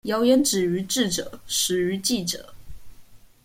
[0.05, 2.55] 謠言止於智者，始於記者